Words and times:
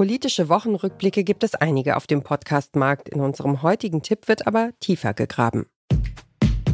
Politische 0.00 0.48
Wochenrückblicke 0.48 1.24
gibt 1.24 1.44
es 1.44 1.54
einige 1.54 1.94
auf 1.94 2.06
dem 2.06 2.22
Podcastmarkt. 2.22 3.10
In 3.10 3.20
unserem 3.20 3.60
heutigen 3.60 4.00
Tipp 4.00 4.28
wird 4.28 4.46
aber 4.46 4.70
tiefer 4.80 5.12
gegraben. 5.12 5.66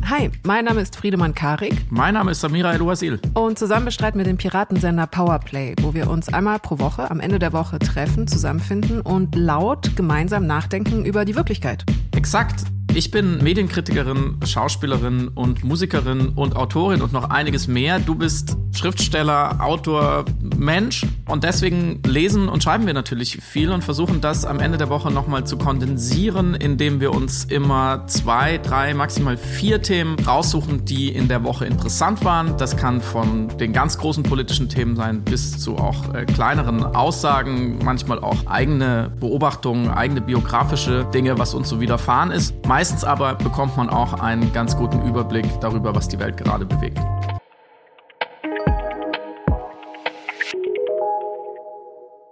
Hi, 0.08 0.30
mein 0.44 0.64
Name 0.64 0.80
ist 0.80 0.94
Friedemann 0.94 1.34
Karik. 1.34 1.74
Mein 1.90 2.14
Name 2.14 2.30
ist 2.30 2.40
Samira 2.40 2.72
El-Wasil. 2.72 3.18
Und 3.34 3.58
zusammen 3.58 3.86
bestreiten 3.86 4.18
wir 4.18 4.24
den 4.24 4.36
Piratensender 4.36 5.08
Powerplay, 5.08 5.74
wo 5.80 5.92
wir 5.92 6.08
uns 6.08 6.32
einmal 6.32 6.60
pro 6.60 6.78
Woche 6.78 7.10
am 7.10 7.18
Ende 7.18 7.40
der 7.40 7.52
Woche 7.52 7.80
treffen, 7.80 8.28
zusammenfinden 8.28 9.00
und 9.00 9.34
laut 9.34 9.96
gemeinsam 9.96 10.46
nachdenken 10.46 11.04
über 11.04 11.24
die 11.24 11.34
Wirklichkeit. 11.34 11.84
Exakt. 12.14 12.62
Ich 12.94 13.10
bin 13.10 13.42
Medienkritikerin, 13.42 14.38
Schauspielerin 14.44 15.28
und 15.34 15.64
Musikerin 15.64 16.28
und 16.28 16.54
Autorin 16.54 17.02
und 17.02 17.12
noch 17.12 17.28
einiges 17.28 17.66
mehr. 17.66 17.98
Du 17.98 18.14
bist 18.14 18.56
Schriftsteller, 18.70 19.60
Autor, 19.60 20.26
Mensch 20.56 21.04
und 21.28 21.44
deswegen 21.44 22.00
lesen 22.06 22.48
und 22.48 22.62
schreiben 22.62 22.86
wir 22.86 22.94
natürlich 22.94 23.38
viel 23.42 23.70
und 23.70 23.84
versuchen 23.84 24.20
das 24.20 24.44
am 24.44 24.60
Ende 24.60 24.78
der 24.78 24.88
Woche 24.88 25.10
nochmal 25.10 25.46
zu 25.46 25.58
kondensieren, 25.58 26.54
indem 26.54 27.00
wir 27.00 27.12
uns 27.12 27.44
immer 27.44 28.06
zwei, 28.06 28.58
drei, 28.58 28.94
maximal 28.94 29.36
vier 29.36 29.82
Themen 29.82 30.18
raussuchen, 30.18 30.84
die 30.84 31.10
in 31.10 31.28
der 31.28 31.44
Woche 31.44 31.66
interessant 31.66 32.24
waren. 32.24 32.56
Das 32.56 32.76
kann 32.76 33.00
von 33.00 33.48
den 33.58 33.72
ganz 33.72 33.98
großen 33.98 34.22
politischen 34.22 34.68
Themen 34.68 34.96
sein 34.96 35.22
bis 35.22 35.58
zu 35.58 35.76
auch 35.76 36.14
äh, 36.14 36.24
kleineren 36.24 36.82
Aussagen, 36.82 37.78
manchmal 37.84 38.20
auch 38.20 38.46
eigene 38.46 39.12
Beobachtungen, 39.20 39.90
eigene 39.90 40.20
biografische 40.20 41.04
Dinge, 41.12 41.38
was 41.38 41.52
uns 41.52 41.68
so 41.68 41.80
widerfahren 41.80 42.30
ist. 42.30 42.54
Meist 42.66 42.86
Meistens 42.86 43.02
aber 43.02 43.34
bekommt 43.34 43.76
man 43.76 43.90
auch 43.90 44.12
einen 44.20 44.52
ganz 44.52 44.76
guten 44.76 45.02
Überblick 45.08 45.44
darüber, 45.60 45.92
was 45.92 46.06
die 46.06 46.20
Welt 46.20 46.36
gerade 46.36 46.64
bewegt. 46.64 47.00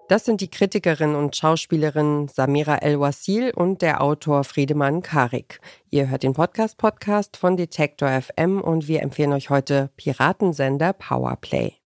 Das 0.09 0.27
sind 0.27 0.43
die 0.43 0.51
Kritikerin 0.51 1.15
und 1.15 1.35
Schauspielerin 1.35 2.29
Samira 2.29 2.77
El-Wasil 2.77 3.53
und 3.55 3.81
der 3.81 4.03
Autor 4.03 4.45
Friedemann 4.45 5.01
Karik. 5.01 5.61
Ihr 5.89 6.11
hört 6.11 6.25
den 6.25 6.35
Podcast 6.35 6.77
Podcast 6.77 7.39
von 7.39 7.57
Detektor 7.57 8.11
FM 8.11 8.61
und 8.61 8.87
wir 8.87 9.03
empfehlen 9.03 9.33
euch 9.33 9.49
heute 9.49 9.91
Piratensender 9.97 10.93
Powerplay. 10.93 11.84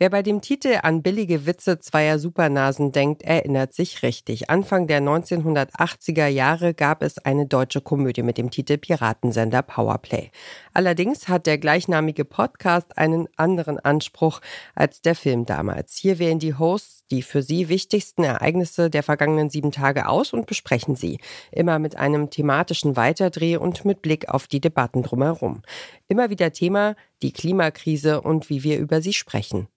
Wer 0.00 0.08
bei 0.08 0.22
dem 0.22 0.40
Titel 0.40 0.78
an 0.82 1.02
billige 1.02 1.44
Witze 1.44 1.78
zweier 1.78 2.18
Supernasen 2.18 2.90
denkt, 2.90 3.20
erinnert 3.20 3.74
sich 3.74 4.02
richtig. 4.02 4.48
Anfang 4.48 4.86
der 4.86 5.02
1980er 5.02 6.26
Jahre 6.26 6.72
gab 6.72 7.02
es 7.02 7.18
eine 7.18 7.44
deutsche 7.44 7.82
Komödie 7.82 8.22
mit 8.22 8.38
dem 8.38 8.50
Titel 8.50 8.78
Piratensender 8.78 9.60
Powerplay. 9.60 10.30
Allerdings 10.72 11.28
hat 11.28 11.44
der 11.44 11.58
gleichnamige 11.58 12.24
Podcast 12.24 12.96
einen 12.96 13.28
anderen 13.36 13.78
Anspruch 13.78 14.40
als 14.74 15.02
der 15.02 15.14
Film 15.14 15.44
damals. 15.44 15.98
Hier 15.98 16.18
wählen 16.18 16.38
die 16.38 16.54
Hosts 16.54 17.04
die 17.10 17.20
für 17.20 17.42
sie 17.42 17.68
wichtigsten 17.68 18.24
Ereignisse 18.24 18.88
der 18.88 19.02
vergangenen 19.02 19.50
sieben 19.50 19.70
Tage 19.70 20.08
aus 20.08 20.32
und 20.32 20.46
besprechen 20.46 20.96
sie. 20.96 21.18
Immer 21.52 21.78
mit 21.78 21.96
einem 21.96 22.30
thematischen 22.30 22.96
Weiterdreh 22.96 23.58
und 23.58 23.84
mit 23.84 24.00
Blick 24.00 24.30
auf 24.30 24.46
die 24.46 24.60
Debatten 24.62 25.02
drumherum. 25.02 25.60
Immer 26.08 26.30
wieder 26.30 26.52
Thema 26.52 26.96
die 27.20 27.32
Klimakrise 27.32 28.22
und 28.22 28.48
wie 28.48 28.62
wir 28.62 28.78
über 28.78 29.02
sie 29.02 29.12
sprechen. 29.12 29.68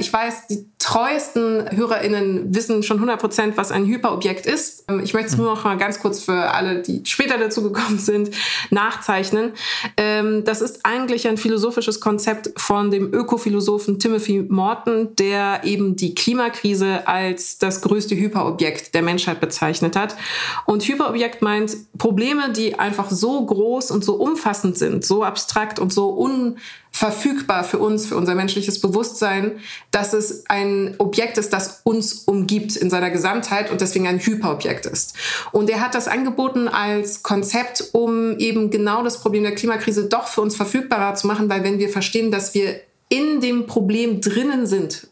Ich 0.00 0.12
weiß, 0.12 0.46
die 0.46 0.64
treuesten 0.78 1.76
HörerInnen 1.76 2.54
wissen 2.54 2.84
schon 2.84 2.98
100 2.98 3.20
Prozent, 3.20 3.56
was 3.56 3.72
ein 3.72 3.84
Hyperobjekt 3.84 4.46
ist. 4.46 4.84
Ähm, 4.88 5.00
ich 5.00 5.12
möchte 5.12 5.30
es 5.30 5.36
nur 5.36 5.52
noch 5.52 5.64
mal 5.64 5.76
ganz 5.76 5.98
kurz 5.98 6.20
für 6.20 6.52
alle, 6.52 6.82
die 6.82 7.02
später 7.04 7.36
dazu 7.36 7.64
gekommen 7.64 7.98
sind, 7.98 8.30
nachzeichnen. 8.70 9.52
Ähm, 9.96 10.44
das 10.44 10.60
ist 10.60 10.86
eigentlich 10.86 11.26
ein 11.26 11.36
philosophisches 11.36 12.00
Konzept 12.00 12.52
von 12.56 12.92
dem 12.92 13.12
Ökophilosophen 13.12 13.98
Timothy 13.98 14.46
Morton, 14.48 15.16
der 15.16 15.62
eben 15.64 15.96
die 15.96 16.14
Klimakrise 16.14 17.08
als 17.08 17.58
das 17.58 17.82
größte 17.82 18.14
Hyperobjekt 18.14 18.94
der 18.94 19.02
Menschheit 19.02 19.40
bezeichnet 19.40 19.96
hat. 19.96 20.16
Und 20.64 20.86
Hyperobjekt 20.86 21.42
meint 21.42 21.76
Probleme, 21.98 22.52
die 22.52 22.78
einfach 22.78 23.10
so 23.10 23.44
groß 23.44 23.90
und 23.90 24.04
so 24.04 24.14
umfassend 24.14 24.78
sind, 24.78 25.04
so 25.04 25.24
abstrakt 25.24 25.80
und 25.80 25.92
so 25.92 26.16
un 26.16 26.56
verfügbar 26.90 27.64
für 27.64 27.78
uns, 27.78 28.06
für 28.06 28.16
unser 28.16 28.34
menschliches 28.34 28.80
Bewusstsein, 28.80 29.60
dass 29.90 30.12
es 30.12 30.44
ein 30.48 30.94
Objekt 30.98 31.38
ist, 31.38 31.52
das 31.52 31.80
uns 31.84 32.24
umgibt 32.24 32.76
in 32.76 32.90
seiner 32.90 33.10
Gesamtheit 33.10 33.70
und 33.70 33.80
deswegen 33.80 34.06
ein 34.06 34.18
Hyperobjekt 34.18 34.86
ist. 34.86 35.14
Und 35.52 35.70
er 35.70 35.80
hat 35.80 35.94
das 35.94 36.08
angeboten 36.08 36.68
als 36.68 37.22
Konzept, 37.22 37.90
um 37.92 38.36
eben 38.38 38.70
genau 38.70 39.02
das 39.02 39.20
Problem 39.20 39.42
der 39.44 39.54
Klimakrise 39.54 40.06
doch 40.06 40.26
für 40.26 40.40
uns 40.40 40.56
verfügbarer 40.56 41.14
zu 41.14 41.26
machen, 41.26 41.48
weil 41.48 41.62
wenn 41.62 41.78
wir 41.78 41.88
verstehen, 41.88 42.30
dass 42.30 42.54
wir 42.54 42.80
in 43.08 43.40
dem 43.40 43.66
Problem 43.66 44.20
drinnen 44.20 44.66
sind, 44.66 45.08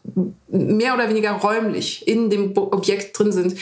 mehr 0.47 0.93
oder 0.93 1.09
weniger 1.09 1.31
räumlich 1.31 2.07
in 2.07 2.29
dem 2.29 2.55
Objekt 2.55 3.17
drin 3.17 3.31
sind, 3.31 3.55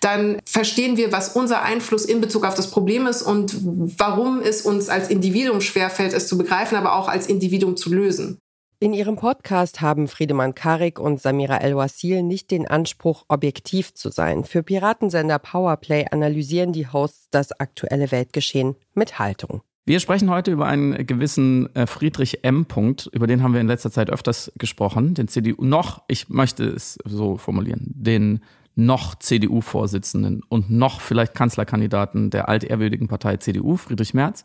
dann 0.00 0.38
verstehen 0.44 0.96
wir, 0.96 1.12
was 1.12 1.36
unser 1.36 1.62
Einfluss 1.62 2.04
in 2.04 2.20
Bezug 2.20 2.44
auf 2.44 2.54
das 2.54 2.70
Problem 2.70 3.06
ist 3.06 3.22
und 3.22 3.56
warum 3.98 4.40
es 4.40 4.62
uns 4.62 4.88
als 4.88 5.08
Individuum 5.08 5.60
schwerfällt, 5.60 6.12
es 6.12 6.28
zu 6.28 6.36
begreifen, 6.36 6.76
aber 6.76 6.96
auch 6.96 7.08
als 7.08 7.26
Individuum 7.26 7.76
zu 7.76 7.92
lösen. 7.92 8.38
In 8.78 8.92
ihrem 8.92 9.16
Podcast 9.16 9.80
haben 9.80 10.06
Friedemann 10.06 10.54
Karik 10.54 11.00
und 11.00 11.18
Samira 11.18 11.56
El-Wasil 11.56 12.22
nicht 12.22 12.50
den 12.50 12.68
Anspruch, 12.68 13.24
objektiv 13.28 13.94
zu 13.94 14.10
sein. 14.10 14.44
Für 14.44 14.62
Piratensender 14.62 15.38
Powerplay 15.38 16.06
analysieren 16.10 16.74
die 16.74 16.86
Hosts 16.86 17.28
das 17.30 17.58
aktuelle 17.58 18.10
Weltgeschehen 18.12 18.76
mit 18.92 19.18
Haltung. 19.18 19.62
Wir 19.88 20.00
sprechen 20.00 20.28
heute 20.30 20.50
über 20.50 20.66
einen 20.66 21.06
gewissen 21.06 21.72
äh, 21.76 21.86
Friedrich 21.86 22.42
M. 22.42 22.66
Punkt, 22.66 23.08
über 23.12 23.28
den 23.28 23.40
haben 23.44 23.52
wir 23.52 23.60
in 23.60 23.68
letzter 23.68 23.92
Zeit 23.92 24.10
öfters 24.10 24.50
gesprochen, 24.58 25.14
den 25.14 25.28
CDU 25.28 25.64
noch, 25.64 26.02
ich 26.08 26.28
möchte 26.28 26.64
es 26.64 26.98
so 27.04 27.36
formulieren, 27.36 27.92
den 27.94 28.40
noch 28.74 29.14
CDU-Vorsitzenden 29.14 30.42
und 30.48 30.70
noch 30.70 31.00
vielleicht 31.00 31.34
Kanzlerkandidaten 31.34 32.30
der 32.30 32.48
altehrwürdigen 32.48 33.06
Partei 33.06 33.36
CDU, 33.36 33.76
Friedrich 33.76 34.12
Merz. 34.12 34.42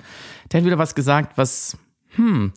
Der 0.52 0.59
hat 0.59 0.66
wieder 0.66 0.78
was 0.78 0.94
gesagt, 0.94 1.40
was, 1.40 1.75
hm, 2.09 2.53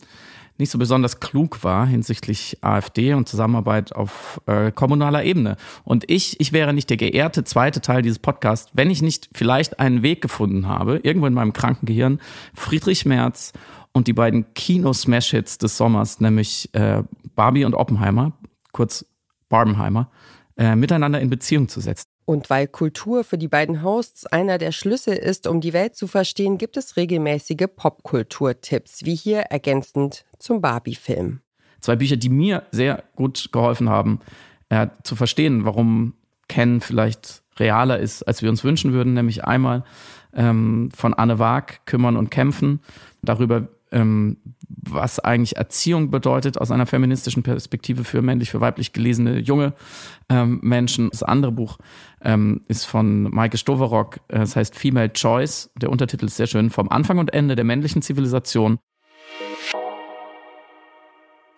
nicht 0.57 0.71
so 0.71 0.77
besonders 0.77 1.19
klug 1.19 1.63
war 1.63 1.85
hinsichtlich 1.85 2.57
AfD 2.61 3.13
und 3.13 3.27
Zusammenarbeit 3.27 3.93
auf 3.93 4.41
äh, 4.45 4.71
kommunaler 4.71 5.23
Ebene. 5.23 5.57
Und 5.83 6.09
ich, 6.09 6.39
ich 6.39 6.53
wäre 6.53 6.73
nicht 6.73 6.89
der 6.89 6.97
geehrte 6.97 7.43
zweite 7.43 7.81
Teil 7.81 8.01
dieses 8.01 8.19
Podcasts, 8.19 8.71
wenn 8.73 8.89
ich 8.89 9.01
nicht 9.01 9.29
vielleicht 9.33 9.79
einen 9.79 10.01
Weg 10.01 10.21
gefunden 10.21 10.67
habe, 10.67 10.99
irgendwo 11.03 11.27
in 11.27 11.33
meinem 11.33 11.53
kranken 11.53 11.85
Gehirn, 11.85 12.19
Friedrich 12.53 13.05
Merz 13.05 13.53
und 13.91 14.07
die 14.07 14.13
beiden 14.13 14.53
Kino-Smash-Hits 14.53 15.57
des 15.57 15.77
Sommers, 15.77 16.19
nämlich 16.19 16.69
äh, 16.73 17.03
Barbie 17.35 17.65
und 17.65 17.73
Oppenheimer, 17.73 18.33
kurz 18.71 19.05
Barbenheimer, 19.49 20.09
äh, 20.57 20.75
miteinander 20.75 21.19
in 21.19 21.29
Beziehung 21.29 21.67
zu 21.67 21.81
setzen. 21.81 22.14
Und 22.25 22.49
weil 22.49 22.67
Kultur 22.67 23.23
für 23.23 23.37
die 23.37 23.47
beiden 23.47 23.83
Hosts 23.83 24.25
einer 24.25 24.57
der 24.57 24.71
Schlüssel 24.71 25.15
ist, 25.15 25.45
um 25.45 25.61
die 25.61 25.73
Welt 25.73 25.95
zu 25.95 26.07
verstehen, 26.07 26.57
gibt 26.57 26.75
es 26.75 26.97
regelmäßige 26.97 27.67
Popkultur-Tipps, 27.75 29.05
wie 29.05 29.15
hier 29.15 29.41
ergänzend 29.41 30.25
zum 30.39 30.59
Barbie-Film. 30.59 31.41
Zwei 31.81 31.95
Bücher, 31.95 32.17
die 32.17 32.29
mir 32.29 32.63
sehr 32.71 33.03
gut 33.15 33.49
geholfen 33.51 33.89
haben, 33.89 34.19
äh, 34.69 34.87
zu 35.03 35.15
verstehen, 35.15 35.65
warum 35.65 36.15
Ken 36.47 36.81
vielleicht 36.81 37.43
realer 37.59 37.99
ist, 37.99 38.23
als 38.23 38.41
wir 38.41 38.49
uns 38.49 38.63
wünschen 38.63 38.91
würden, 38.91 39.13
nämlich 39.13 39.45
einmal 39.45 39.83
ähm, 40.33 40.89
von 40.95 41.13
Anne 41.13 41.37
Waag, 41.37 41.85
Kümmern 41.85 42.17
und 42.17 42.31
Kämpfen, 42.31 42.79
darüber, 43.21 43.67
ähm, 43.91 44.37
was 44.67 45.19
eigentlich 45.19 45.57
Erziehung 45.57 46.11
bedeutet 46.11 46.57
aus 46.59 46.71
einer 46.71 46.85
feministischen 46.85 47.43
Perspektive 47.43 48.03
für 48.03 48.21
männlich, 48.21 48.51
für 48.51 48.61
weiblich 48.61 48.93
gelesene 48.93 49.39
junge 49.39 49.73
ähm, 50.29 50.59
Menschen. 50.61 51.09
Das 51.09 51.23
andere 51.23 51.51
Buch 51.51 51.77
ähm, 52.21 52.61
ist 52.67 52.85
von 52.85 53.23
Maike 53.23 53.57
Stoverock, 53.57 54.17
äh, 54.27 54.39
das 54.39 54.55
heißt 54.55 54.75
Female 54.75 55.11
Choice. 55.13 55.71
Der 55.79 55.89
Untertitel 55.89 56.25
ist 56.25 56.37
sehr 56.37 56.47
schön, 56.47 56.69
vom 56.69 56.89
Anfang 56.89 57.17
und 57.17 57.33
Ende 57.33 57.55
der 57.55 57.65
männlichen 57.65 58.01
Zivilisation 58.01 58.79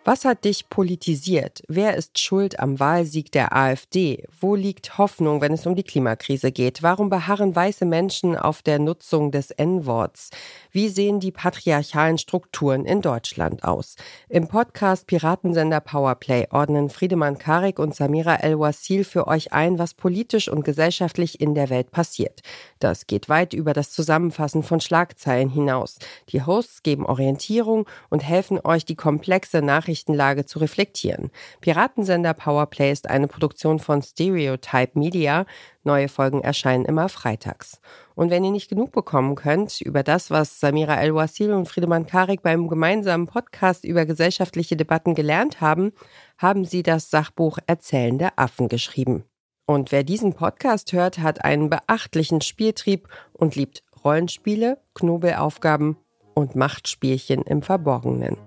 was 0.07 0.23
hat 0.23 0.45
dich 0.45 0.69
politisiert? 0.69 1.63
Wer 1.67 1.97
ist 1.97 2.17
schuld 2.17 2.61
am 2.61 2.79
Wahlsieg 2.79 3.29
der 3.33 3.53
AfD? 3.53 4.23
Wo 4.39 4.55
liegt 4.55 4.97
Hoffnung, 4.97 5.41
wenn 5.41 5.51
es 5.51 5.65
um 5.65 5.75
die 5.75 5.83
Klimakrise 5.83 6.53
geht? 6.53 6.81
Warum 6.81 7.09
beharren 7.09 7.53
weiße 7.53 7.83
Menschen 7.83 8.37
auf 8.37 8.61
der 8.61 8.79
Nutzung 8.79 9.31
des 9.31 9.51
N-Worts? 9.51 10.29
Wie 10.71 10.87
sehen 10.87 11.19
die 11.19 11.33
patriarchalen 11.33 12.17
Strukturen 12.17 12.85
in 12.85 13.01
Deutschland 13.01 13.65
aus? 13.65 13.97
Im 14.29 14.47
Podcast 14.47 15.07
Piratensender 15.07 15.81
Powerplay 15.81 16.47
ordnen 16.51 16.89
Friedemann 16.89 17.37
Karik 17.37 17.77
und 17.77 17.93
Samira 17.93 18.35
El-Wasil 18.35 19.03
für 19.03 19.27
euch 19.27 19.51
ein, 19.51 19.77
was 19.77 19.93
politisch 19.93 20.47
und 20.47 20.63
gesellschaftlich 20.63 21.41
in 21.41 21.53
der 21.53 21.69
Welt 21.69 21.91
passiert. 21.91 22.43
Das 22.79 23.07
geht 23.07 23.27
weit 23.27 23.53
über 23.53 23.73
das 23.73 23.91
Zusammenfassen 23.91 24.63
von 24.63 24.79
Schlagzeilen 24.79 25.49
hinaus. 25.49 25.97
Die 26.29 26.43
Hosts 26.43 26.81
geben 26.81 27.05
Orientierung 27.05 27.85
und 28.09 28.23
helfen 28.23 28.61
euch, 28.63 28.85
die 28.85 28.95
komplexe 28.95 29.61
Nachricht 29.61 29.96
Nachrichtenlage 29.97 30.45
zu 30.45 30.59
reflektieren. 30.59 31.31
Piratensender 31.61 32.33
Powerplay 32.33 32.91
ist 32.91 33.09
eine 33.09 33.27
Produktion 33.27 33.79
von 33.79 34.01
Stereotype 34.01 34.97
Media. 34.97 35.45
Neue 35.83 36.07
Folgen 36.07 36.41
erscheinen 36.41 36.85
immer 36.85 37.09
freitags. 37.09 37.79
Und 38.15 38.29
wenn 38.29 38.43
ihr 38.43 38.51
nicht 38.51 38.69
genug 38.69 38.91
bekommen 38.91 39.35
könnt 39.35 39.81
über 39.81 40.03
das, 40.03 40.29
was 40.29 40.59
Samira 40.59 40.99
El-Wasil 41.01 41.51
und 41.53 41.67
Friedemann 41.67 42.05
Karik 42.05 42.41
beim 42.41 42.67
gemeinsamen 42.67 43.27
Podcast 43.27 43.83
über 43.85 44.05
gesellschaftliche 44.05 44.75
Debatten 44.75 45.15
gelernt 45.15 45.61
haben, 45.61 45.93
haben 46.37 46.65
sie 46.65 46.83
das 46.83 47.09
Sachbuch 47.09 47.57
Erzählende 47.65 48.29
Affen 48.37 48.67
geschrieben. 48.67 49.23
Und 49.65 49.91
wer 49.91 50.03
diesen 50.03 50.33
Podcast 50.33 50.93
hört, 50.93 51.19
hat 51.19 51.43
einen 51.43 51.69
beachtlichen 51.69 52.41
Spieltrieb 52.41 53.07
und 53.33 53.55
liebt 53.55 53.83
Rollenspiele, 54.03 54.77
Knobelaufgaben 54.93 55.97
und 56.35 56.55
Machtspielchen 56.55 57.41
im 57.41 57.61
Verborgenen. 57.61 58.37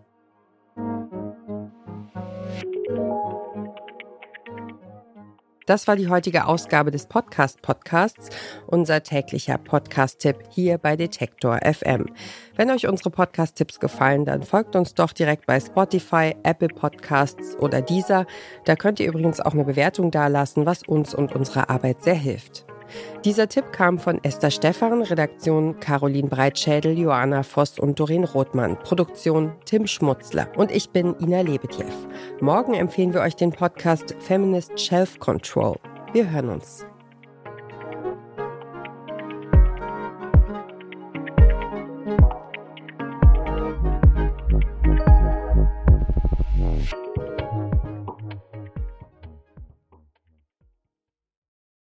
Das 5.70 5.86
war 5.86 5.94
die 5.94 6.08
heutige 6.08 6.46
Ausgabe 6.46 6.90
des 6.90 7.06
Podcast 7.06 7.62
Podcasts, 7.62 8.28
unser 8.66 9.04
täglicher 9.04 9.56
Podcast-Tipp 9.56 10.34
hier 10.50 10.78
bei 10.78 10.96
Detektor 10.96 11.60
FM. 11.62 12.06
Wenn 12.56 12.72
euch 12.72 12.88
unsere 12.88 13.10
Podcast-Tipps 13.10 13.78
gefallen, 13.78 14.24
dann 14.24 14.42
folgt 14.42 14.74
uns 14.74 14.94
doch 14.94 15.12
direkt 15.12 15.46
bei 15.46 15.60
Spotify, 15.60 16.34
Apple 16.42 16.70
Podcasts 16.70 17.56
oder 17.56 17.82
dieser. 17.82 18.26
Da 18.64 18.74
könnt 18.74 18.98
ihr 18.98 19.06
übrigens 19.06 19.38
auch 19.38 19.52
eine 19.52 19.62
Bewertung 19.62 20.10
dalassen, 20.10 20.66
was 20.66 20.82
uns 20.82 21.14
und 21.14 21.36
unserer 21.36 21.70
Arbeit 21.70 22.02
sehr 22.02 22.14
hilft. 22.14 22.64
Dieser 23.24 23.48
Tipp 23.48 23.72
kam 23.72 23.98
von 23.98 24.22
Esther 24.24 24.50
Stephan, 24.50 25.02
Redaktion 25.02 25.78
Caroline 25.80 26.28
Breitschädel, 26.28 26.98
Joanna 26.98 27.42
Voss 27.42 27.78
und 27.78 27.98
Doreen 27.98 28.24
Rothmann, 28.24 28.78
Produktion 28.80 29.52
Tim 29.64 29.86
Schmutzler 29.86 30.48
und 30.56 30.70
ich 30.70 30.90
bin 30.90 31.14
Ina 31.20 31.42
Lebetjew. 31.42 31.84
Morgen 32.40 32.74
empfehlen 32.74 33.14
wir 33.14 33.20
euch 33.20 33.36
den 33.36 33.52
Podcast 33.52 34.14
Feminist 34.20 34.78
Shelf 34.80 35.18
Control. 35.18 35.76
Wir 36.12 36.30
hören 36.30 36.48
uns. 36.48 36.86